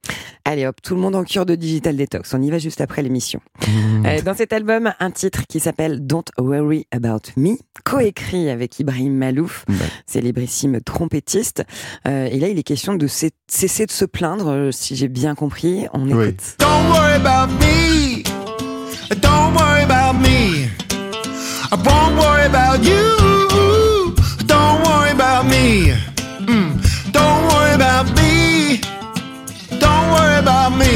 [0.48, 2.32] Allez hop, tout le monde en cure de digital détox.
[2.36, 3.42] On y va juste après l'émission.
[3.68, 4.06] Mmh.
[4.06, 9.16] Euh, dans cet album, un titre qui s'appelle Don't Worry About Me, coécrit avec Ibrahim
[9.18, 9.76] Malouf, Ouais.
[10.06, 11.64] célébrissime trompettiste.
[12.08, 15.34] Euh, et là, il est question de cesser de se plaindre, euh, si j'ai bien
[15.34, 15.88] compris.
[15.94, 16.28] On Oui.
[16.28, 16.56] écoute.
[16.60, 18.22] Don't worry about me.
[19.22, 20.68] Don't worry about me.
[21.72, 24.14] I won't worry about you.
[24.46, 25.94] Don't worry about me.
[26.48, 26.78] Mm.
[27.16, 28.80] Don't worry about me.
[29.80, 30.94] Don't worry about me.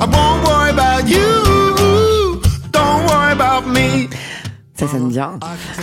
[0.00, 2.40] I won't worry about you.
[2.72, 4.08] Don't worry about me.
[4.76, 5.38] Ça sonne bien.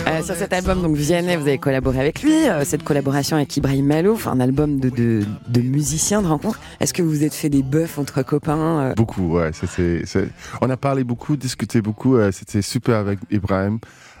[0.06, 2.46] Euh, sur cet album, donc Vianney, vous avez collaboré avec lui.
[2.46, 6.60] Euh, cette collaboration avec Ibrahim Malouf, un album de, de, de musiciens, de rencontres.
[6.78, 8.58] Est-ce que vous vous êtes fait des bœufs entre copains
[8.90, 8.94] euh?
[8.94, 9.50] Beaucoup, ouais.
[9.54, 10.28] C'était, c'est-
[10.60, 12.16] on a parlé beaucoup, discuté beaucoup.
[12.16, 13.78] euh, c'était super avec Ibrahim.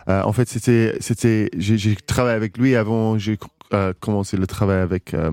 [0.08, 3.18] Euh, en fait, c'était, c'était, j'ai, j'ai travaillé avec lui avant.
[3.18, 3.38] J'ai
[3.72, 5.30] euh, commencé le travail avec euh,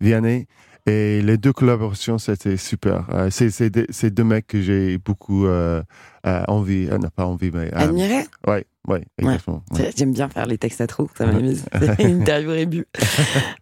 [0.00, 0.46] Vianney.
[0.86, 3.06] Et les deux collaborations, c'était super.
[3.10, 5.82] Euh, c'est, c'est, c'est deux mecs que j'ai beaucoup euh,
[6.26, 8.26] euh, envie, euh, non pas envie, mais euh, Admiré?
[8.46, 9.62] ouais, ouais, exactement.
[9.72, 9.90] ouais.
[9.96, 11.64] J'aime bien faire les textes à trous, ça m'amuse.
[11.98, 12.86] Interview rébut.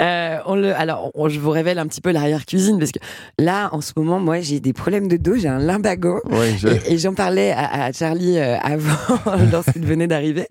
[0.00, 2.98] Euh, on le, alors, on- je vous révèle un petit peu l'arrière-cuisine parce que
[3.38, 5.60] là, en ce moment, moi, j'ai des problèmes de dos, j'ai un.
[6.30, 9.18] Ouais, je- Et, et j'en parlais à, à Charlie euh, avant,
[9.52, 10.46] lorsqu'il venait d'arriver.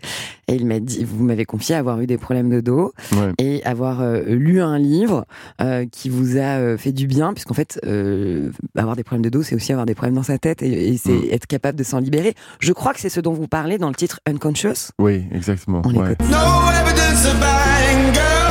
[0.48, 2.92] Et il m'a dit, vous m'avez confié avoir eu des problèmes de dos
[3.40, 5.26] et avoir euh, lu un livre
[5.62, 7.80] euh, qui vous a fait du bien, puisqu'en fait,
[8.76, 10.98] avoir des problèmes de dos, c'est aussi avoir des problèmes dans sa tête et, et
[10.98, 11.28] c'est Mm.
[11.32, 12.34] être capable de s'en libérer.
[12.60, 14.61] Je crois que c'est ce dont vous parlez dans le titre Unconscious.
[15.00, 15.82] Oui, exactement.
[15.86, 16.14] On ouais.
[16.14, 16.30] écoute.
[16.30, 18.42] No evidence of anger.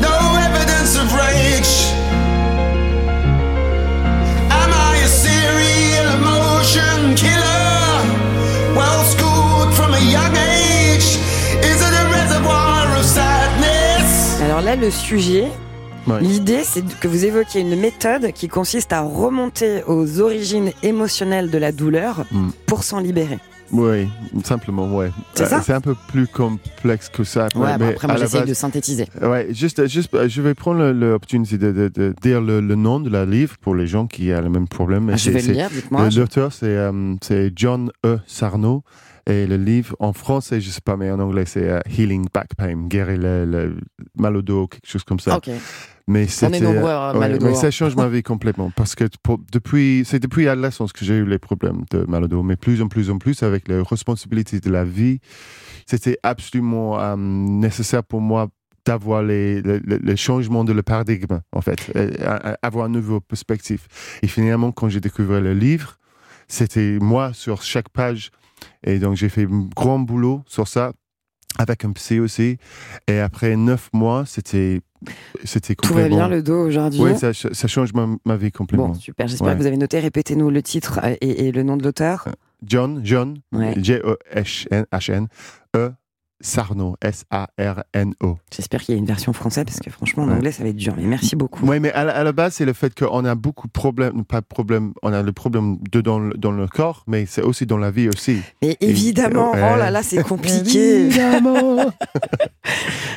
[0.00, 1.94] No evidence of rage.
[4.50, 8.04] Am I a serial emotion killer?
[8.76, 11.18] Well schooled from a young age.
[11.62, 14.40] Is it a reservoir of sadness?
[14.42, 15.48] Alors là, le sujet,
[16.06, 16.20] Ouais.
[16.22, 21.58] l'idée, c'est que vous évoquiez une méthode qui consiste à remonter aux origines émotionnelles de
[21.58, 22.48] la douleur Mm.
[22.66, 23.38] pour s'en libérer.
[23.70, 24.08] Oui,
[24.44, 25.10] simplement, ouais.
[25.34, 27.44] C'est Euh, ça C'est un peu plus complexe que ça.
[27.54, 29.06] Ouais, bah mais après, moi, j'essaye de synthétiser.
[29.20, 32.98] Ouais, juste, juste, euh, je vais prendre l'opportunité de, de, de dire le, le nom
[33.00, 35.10] de la livre pour les gens qui ont le même problème.
[35.12, 36.08] Ah, je vais le lire, dites-moi.
[36.08, 38.18] Le L'auteur, c'est euh, John E.
[38.26, 38.82] Sarno.
[39.26, 42.54] Et le livre, en français, je sais pas, mais en anglais, c'est euh, Healing Back
[42.56, 43.76] Pain, guérir le, le
[44.16, 45.36] mal au dos, quelque chose comme ça.
[45.36, 45.50] Ok.
[46.08, 47.60] Mais On est c'était, nombreux à avoir mal au ouais, dos, Mais hein.
[47.60, 51.26] ça change ma vie complètement parce que pour- depuis, c'est depuis l'adolescence que j'ai eu
[51.26, 54.58] les problèmes de mal au dos, mais plus en plus en plus avec les responsabilités
[54.58, 55.20] de la vie,
[55.86, 58.48] c'était absolument euh, nécessaire pour moi
[58.86, 63.86] d'avoir les, les, changements de le paradigme, en fait, euh, euh, avoir une nouvelle perspective.
[64.22, 65.98] Et finalement, quand j'ai découvert le livre,
[66.48, 68.30] c'était moi sur chaque page.
[68.82, 70.92] Et donc, j'ai fait un grand boulot sur ça
[71.58, 72.56] avec un psy aussi.
[73.06, 74.80] Et après neuf mois, c'était,
[75.44, 76.16] c'était Tout va complètement...
[76.16, 78.88] bien le dos aujourd'hui Oui, ça, ça change ma, ma vie complètement.
[78.88, 79.26] Bon, super.
[79.28, 79.54] J'espère Ouais.
[79.54, 79.98] que vous avez noté.
[79.98, 82.28] Répétez-nous le titre euh, et, et le nom de l'auteur.
[82.64, 83.74] John, John, Ouais.
[83.76, 85.28] J-E-H-N,
[85.76, 85.90] E,
[86.40, 88.36] Sarno, S-A-R-N-O.
[88.54, 90.34] J'espère qu'il y a une version française parce que franchement, en Ouais.
[90.34, 90.94] anglais, ça va être dur.
[90.96, 91.66] Mais merci beaucoup.
[91.66, 94.24] Oui, mais à la, à la base, c'est le fait qu'on a beaucoup de problèmes,
[94.24, 97.42] pas de problèmes, on a le problème de dans, le- dans le corps, mais c'est
[97.42, 98.40] aussi dans la vie aussi.
[98.62, 99.70] Mais évidemment, Ouais.
[99.74, 101.06] oh là là, c'est compliqué.
[101.06, 101.86] Évidemment.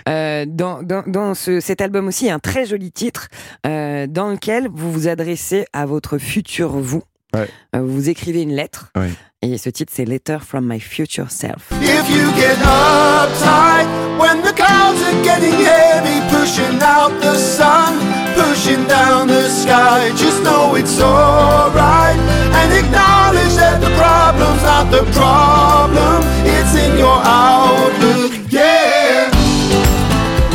[0.10, 3.28] Euh, dans dans, dans ce, cet album aussi, il y a un très joli titre
[3.68, 7.04] euh, dans lequel vous vous adressez à votre futur vous.
[7.34, 7.50] Ouais.
[7.76, 8.92] Euh, vous écrivez une lettre.
[8.96, 9.12] Ouais.
[9.42, 11.72] Et ce titre, c'est Letter from My Future Self.
[11.82, 13.88] If you get uptight
[14.20, 17.98] when the clouds are getting heavy, pushing out the sun,
[18.36, 22.20] pushing down the sky, just know it's alright.
[22.54, 29.32] And acknowledge that the problem's not the problem, it's in your outlook, yeah.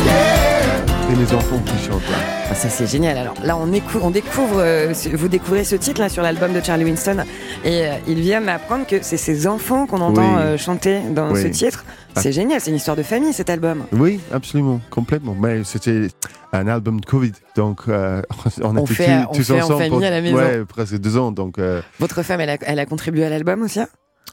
[0.05, 1.11] yeah.
[1.11, 2.36] Et les enfants qui chantent là.
[2.57, 3.17] Ah, ça c'est génial.
[3.19, 6.61] Alors là, on, écou- on découvre, euh, vous découvrez ce titre là sur l'album de
[6.61, 7.17] Charlie Winston,
[7.63, 10.41] et euh, il vient m'apprendre que c'est ses enfants qu'on entend Oui.
[10.41, 11.43] euh, chanter dans Oui.
[11.43, 11.85] ce titre.
[12.15, 13.83] C'est génial, c'est une histoire de famille cet album.
[13.91, 15.35] Oui, absolument, complètement.
[15.39, 16.07] Mais c'était
[16.51, 18.23] un album de Covid, donc euh,
[18.63, 20.37] on On était fait- tous, on tous fait en ensemble famille pour- à la maison.
[20.37, 21.59] Ouais, presque deux ans, donc
[21.99, 23.87] Votre femme, elle a, elle a contribué à l'album aussi hein?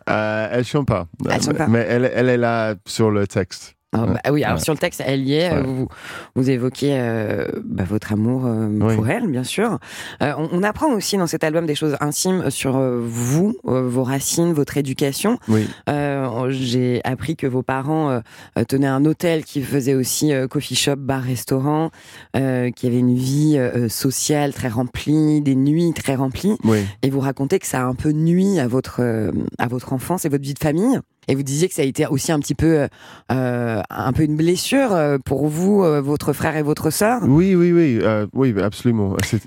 [0.09, 1.07] Euh, elle chante pas.
[1.31, 1.67] Elle chante pas.
[1.69, 3.75] Mais elle, elle est là sur le texte.
[3.95, 5.53] Ah, bah oui, alors sur le texte, elle y est.
[5.53, 5.63] euh.
[5.63, 5.89] Vous,
[6.35, 8.97] vous évoquez euh, bah, votre amour euh, Oui.
[8.97, 9.79] pour elle, bien sûr.
[10.23, 13.89] Euh, on, on apprend aussi dans cet album des choses intimes sur euh, vous, euh,
[13.89, 15.39] vos racines, votre éducation.
[15.49, 15.69] Oui.
[15.89, 18.21] Euh, J'ai appris que vos parents euh,
[18.59, 21.91] euh, tenaient un hôtel qui faisait aussi euh, coffee shop, bar, restaurant,
[22.37, 26.57] euh, qui avait une vie euh, sociale très remplie, des nuits très remplies.
[26.65, 26.79] Oui.
[27.03, 30.25] Et vous racontez que ça a un peu nuit à votre euh, à votre enfance
[30.25, 30.99] et votre vie de famille.
[31.29, 32.87] Et vous disiez que ça a été aussi un petit peu
[33.33, 37.23] euh, un peu une blessure euh, pour vous, euh, votre frère et votre sœur.
[37.25, 39.17] Oui, oui, oui, euh, oui, absolument.
[39.33, 39.41] Oui.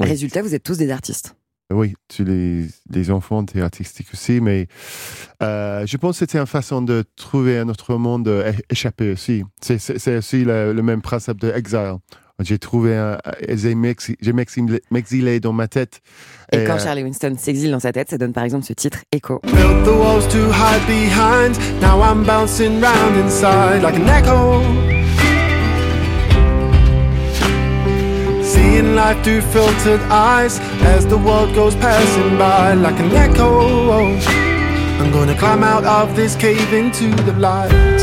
[0.00, 1.34] Résultat, vous êtes tous des artistes.
[1.72, 4.68] Oui, tu les, les enfants, t'es artistique aussi, mais
[5.42, 9.10] euh, je pense que c'était une façon de trouver un autre monde euh, é- échappé
[9.10, 9.42] aussi.
[9.60, 11.96] C'est aussi le, le même principe de exile.
[12.40, 13.16] J'ai trouvé un,
[13.48, 14.32] j'ai m'exi- j'ai
[14.90, 16.00] m'exilé dans ma tête.
[16.52, 18.98] Et quand euh, Charlie Winston s'exile dans sa tête, ça donne par exemple ce titre
[19.10, 19.40] Echo.
[19.42, 21.56] Built the walls to hide behind.
[21.80, 24.62] Now I'm bouncing round inside like an echo.
[28.42, 34.14] Seeing life through filtered eyes as the world goes passing by like an echo.
[35.00, 37.95] I'm gonna climb out of this cave into the light.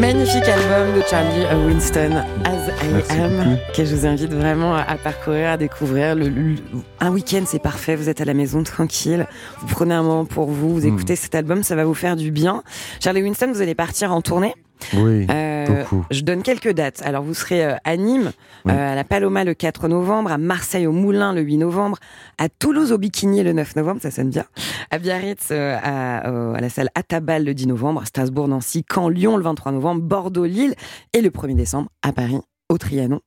[0.00, 3.56] Magnifique album de Charlie Winston, As I Merci Am, beaucoup.
[3.76, 6.14] que je vous invite vraiment à parcourir, à découvrir.
[6.14, 6.54] Le, le-
[7.00, 7.96] un week-end, c'est parfait.
[7.96, 9.26] Vous êtes à la maison tranquille.
[9.60, 10.70] Vous prenez un moment pour vous.
[10.74, 10.94] Vous Mm.
[10.94, 12.62] écoutez cet album, ça va vous faire du bien.
[13.00, 14.54] Charlie Winston, vous allez partir en tournée.
[14.94, 16.04] Oui, Euh, beaucoup.
[16.10, 17.02] je donne quelques dates.
[17.04, 18.32] Alors, vous serez euh, à Nîmes,
[18.64, 18.72] Oui.
[18.72, 21.98] euh, à la Paloma le 4 novembre, à Marseille au Moulin le 8 novembre,
[22.38, 24.44] à Toulouse au Bikini le 9 novembre, ça sonne bien,
[24.90, 28.84] à Biarritz euh, à, euh, à la salle Atabal le 10 novembre, à Strasbourg, Nancy,
[28.92, 30.74] Caen, Lyon le 23 novembre, Bordeaux, Lille
[31.12, 33.20] et le 1er décembre à Paris au Trianon.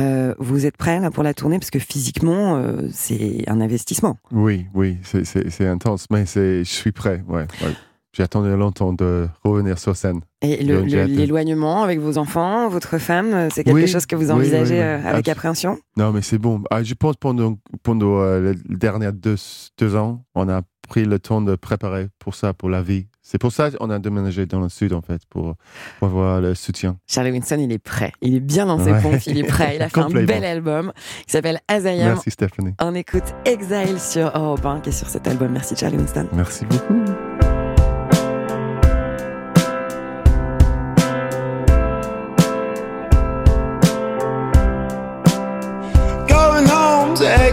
[0.00, 1.58] Euh, vous êtes prêts là, pour la tournée?
[1.60, 4.16] Parce que physiquement euh, c'est un investissement.
[4.32, 7.22] Oui, oui, c'est- intense, mais je suis prêt.
[7.28, 7.74] Ouais, ouais.
[8.14, 10.20] J'ai attendu longtemps de revenir sur scène.
[10.42, 14.74] Et l'éloignement avec vos enfants, votre femme, euh, c'est quelque Oui, chose que vous envisagez
[14.74, 14.84] oui, oui.
[14.86, 15.78] euh, avec appréhension?
[15.96, 16.62] Non, mais c'est bon.
[16.70, 19.36] Ah, je pense pendant, pendant euh, les dernières deux,
[19.78, 23.06] deux ans, on a pris le temps de préparer pour ça, pour la vie.
[23.22, 25.54] C'est pour ça qu'on a déménagé dans le sud, en fait, pour,
[25.98, 26.98] pour avoir le soutien.
[27.06, 28.12] Charlie Winston, il est prêt.
[28.20, 29.00] Il est bien dans ses Ouais.
[29.00, 29.76] pompes, il est prêt.
[29.76, 30.92] Il a fait un bel album
[31.24, 32.08] qui s'appelle As I Am.
[32.14, 32.74] Merci, Stéphanie.
[32.78, 35.52] On écoute Exile sur Europe 1 qui est sur cet album.
[35.52, 36.26] Merci Charlie Winston.
[36.34, 37.04] Merci beaucoup.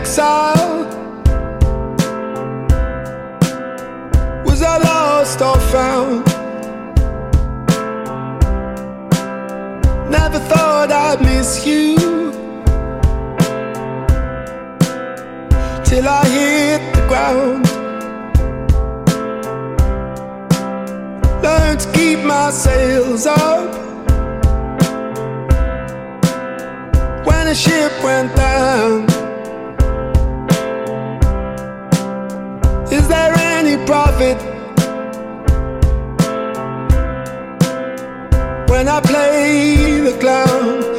[0.09, 0.85] Exile.
[4.43, 6.25] Was I lost or found?
[10.09, 11.95] Never thought I'd miss you.
[15.83, 17.65] Till I hit the ground.
[21.43, 23.77] Learned to keep my sails up.
[27.25, 29.08] when a ship went down.
[38.69, 40.98] When I play the clown?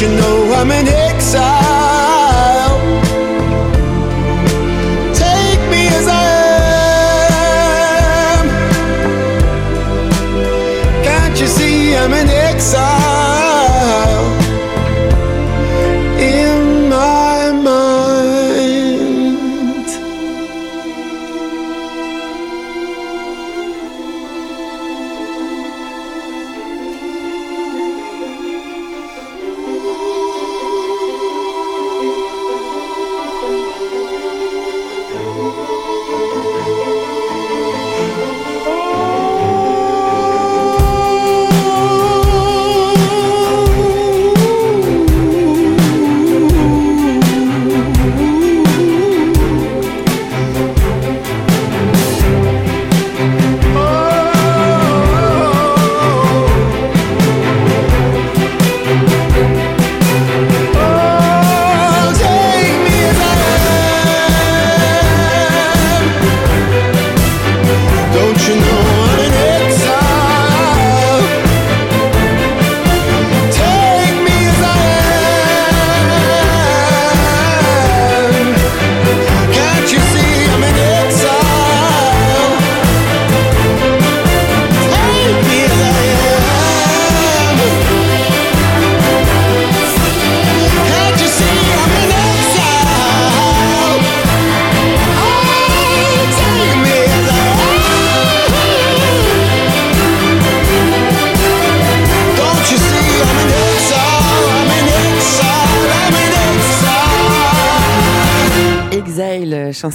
[0.00, 0.95] You know I'm an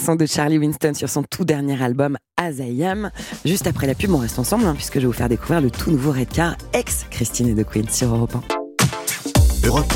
[0.07, 3.11] De Charlie Winston sur son tout dernier album As I Am.
[3.45, 5.69] Juste après la pub, on reste ensemble hein, puisque je vais vous faire découvrir le
[5.69, 8.35] tout nouveau Redcar ex Christine et de Queen sur Europe
[9.63, 9.67] 1.
[9.67, 9.93] Europe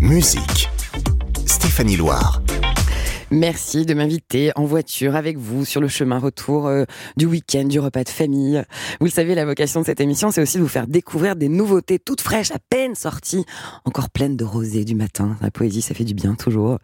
[0.00, 0.68] 1, musique.
[1.46, 2.42] Stéphanie Loire.
[3.32, 6.84] Merci de m'inviter en voiture avec vous sur le chemin retour euh,
[7.16, 8.62] du week-end, du repas de famille.
[9.00, 11.48] Vous le savez, la vocation de cette émission, c'est aussi de vous faire découvrir des
[11.48, 13.44] nouveautés toutes fraîches, à peine sorties,
[13.84, 15.36] encore pleines de rosée du matin.
[15.40, 16.78] La poésie, ça fait du bien toujours.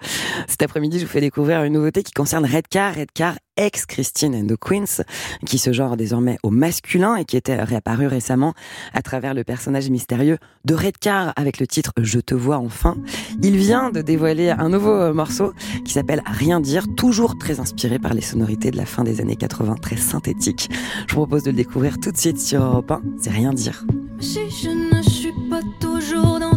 [0.49, 4.47] Cet après-midi, je vous fais découvrir une nouveauté qui concerne Redcar, Redcar ex Christine and
[4.47, 5.03] the Queens,
[5.47, 8.55] qui se genre désormais au masculin et qui était réapparu récemment
[8.95, 12.97] à travers le personnage mystérieux de Redcar avec le titre Je te vois enfin.
[13.43, 15.53] Il vient de dévoiler un nouveau euh, morceau
[15.85, 19.37] qui s'appelle Rien dire, toujours très inspiré par les sonorités de la fin des années
[19.37, 20.71] 80, très synthétique.
[21.07, 23.85] Je vous propose de le découvrir tout de suite sur Europe 1, c'est Rien dire.
[24.21, 26.53] Si je ne suis pas toujours dans.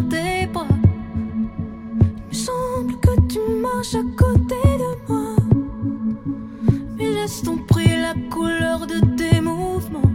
[7.26, 10.12] Gestes pris la couleur de tes mouvements?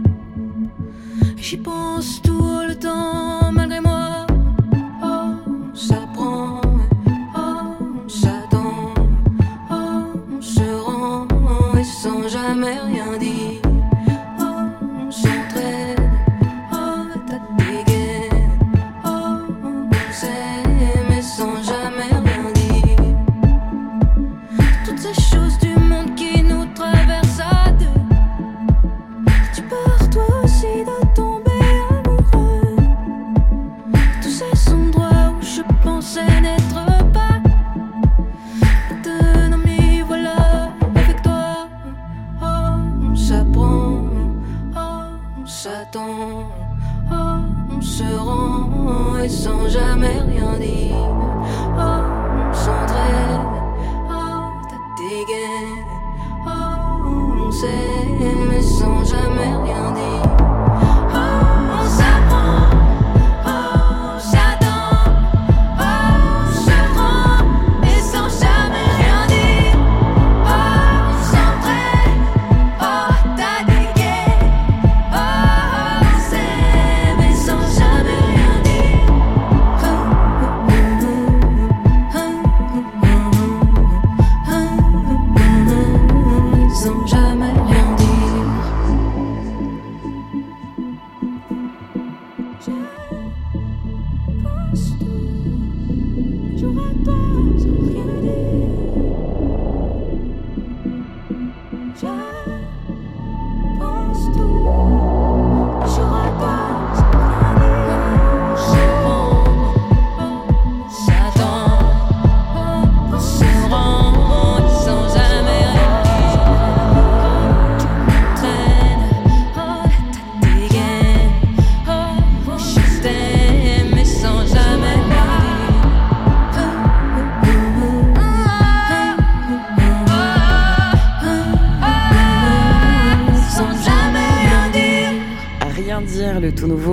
[1.36, 4.26] J'y pense tout le temps malgré moi.
[5.04, 6.61] Oh, ça prend,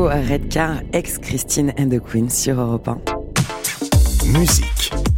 [0.10, 3.01] Car ex-Christine and the Queen sur Europe 1.
[4.34, 5.09] Musique.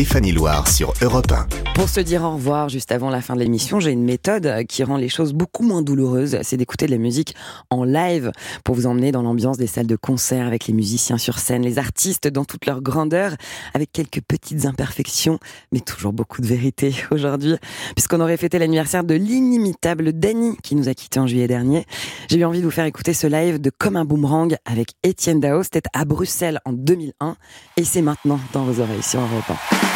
[0.00, 1.46] Stéphanie Loire sur Europe 1.
[1.74, 4.82] Pour se dire au revoir juste avant la fin de l'émission, j'ai une méthode qui
[4.82, 6.38] rend les choses beaucoup moins douloureuses.
[6.40, 7.34] C'est d'écouter de la musique
[7.68, 8.32] en live
[8.64, 11.78] pour vous emmener dans l'ambiance des salles de concert avec les musiciens sur scène, les
[11.78, 13.34] artistes dans toute leur grandeur,
[13.74, 15.38] avec quelques petites imperfections,
[15.70, 17.56] mais toujours beaucoup de vérité aujourd'hui.
[17.94, 21.84] Puisqu'on aurait fêté l'anniversaire de l'inimitable Danny qui nous a quittés en juillet dernier.
[22.30, 25.40] J'ai eu envie de vous faire écouter ce live de Comme un boomerang avec Étienne
[25.40, 25.62] Dao.
[25.62, 27.36] C'était à Bruxelles en 2001
[27.76, 29.89] et c'est maintenant dans vos oreilles sur Europe 1.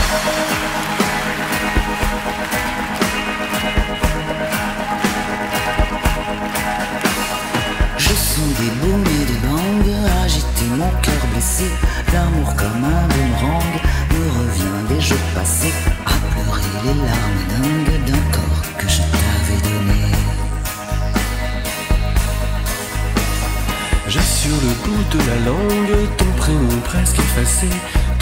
[8.58, 11.64] Des booms et des bangs, agiter mon cœur blessé.
[12.12, 13.74] L'amour comme un boomerang
[14.10, 15.72] me revient des jours passés,
[16.06, 20.02] à pleurer les larmes dingues d'un corps que je t'avais donné.
[24.08, 27.68] J'ai sur le bout de la langue ton prénom presque effacé,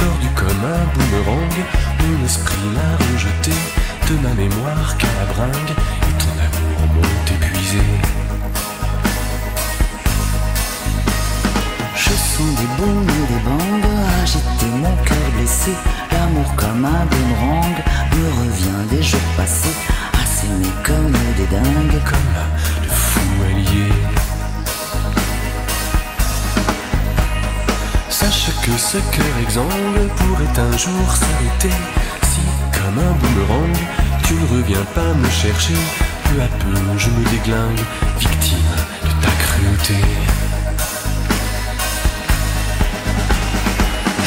[0.03, 1.57] tordu comme un boomerang,
[2.01, 3.57] mon esprit l'a rejeté,
[4.09, 5.75] de ma mémoire qu'à la bringue,
[6.09, 7.85] et ton amour m'ont épuisé.
[11.95, 13.83] Je sens des booms et des bangs
[14.23, 15.73] agiter mon cœur blessé.
[16.13, 17.77] L'amour comme un boomerang
[18.15, 19.77] me revient des jours passés.
[20.35, 22.33] S'aimer comme des dingues, comme
[28.23, 31.75] Sache que ce cœur exsangue pourrait un jour s'arrêter.
[32.31, 32.41] Si,
[32.73, 33.77] comme un boomerang,
[34.23, 35.75] tu ne reviens pas me chercher,
[36.25, 37.85] peu à peu je me déglingue,
[38.21, 40.01] victime de ta cruauté.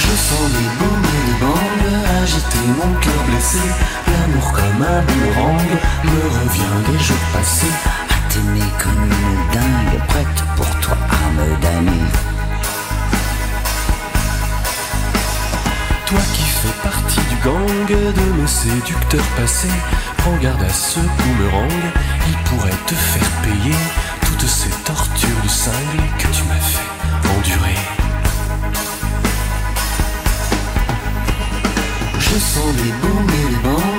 [0.03, 3.63] Je sens des booms et des bangs agiter mon cœur blessé.
[4.11, 5.69] L'amour comme un boomerang
[6.03, 7.77] me revient des jours passés.
[8.09, 12.34] À t'aimer comme une dingue, prête pour toi à me
[16.05, 19.67] Toi qui fais partie du gang de mes séducteurs passés,
[20.17, 21.71] prends garde à ce boomerang,
[22.27, 23.75] il pourrait te faire payer
[24.23, 27.79] toutes ces tortures de cinglé que tu m'as fait endurer.
[32.19, 33.95] Je sens des booms et des bangs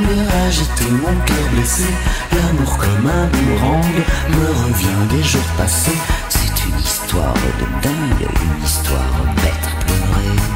[0.47, 1.85] agiter mon cœur blessé.
[2.33, 3.95] L'amour comme un boomerang
[4.31, 5.99] me revient des jours passés.
[6.29, 10.56] C'est une histoire de dingue, une histoire bête à.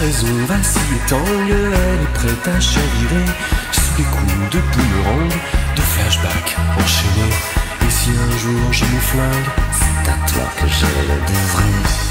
[0.00, 3.24] Raison vacille tangue, elle est prête à chavirer
[3.72, 5.30] Sous les coups de boomerang,
[5.76, 7.34] de flashback enchaînés
[7.86, 12.09] Et si un jour je me flingue, c'est à toi que je le devrais.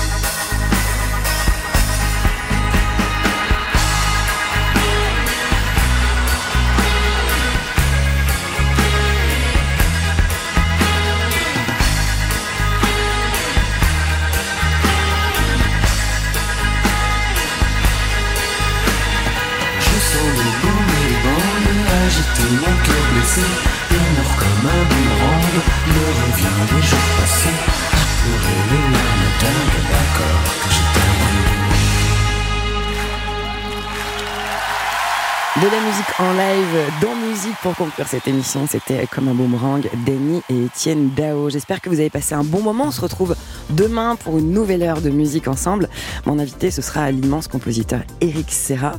[35.70, 38.66] De la musique en live dans musique pour conclure cette émission.
[38.68, 41.52] C'était comme un boomerang, Danny et Étienne Dao.
[41.52, 42.86] J'espère que vous avez passé un bon moment.
[42.86, 43.36] On se retrouve
[43.70, 45.88] demain pour une nouvelle heure de musique ensemble.
[46.26, 48.94] Mon invité, ce sera l'immense compositeur Eric Serra.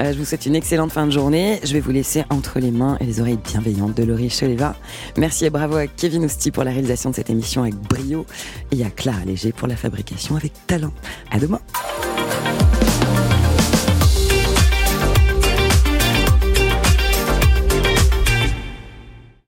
[0.00, 1.60] Euh, je vous souhaite une excellente fin de journée.
[1.62, 4.76] Je vais vous laisser entre les mains et les oreilles bienveillantes de Laurie Choleva.
[5.18, 8.24] Merci et bravo à Kevin Ousti pour la réalisation de cette émission avec brio
[8.70, 10.92] et à Clara Léger pour la fabrication avec talent.
[11.30, 11.60] À demain.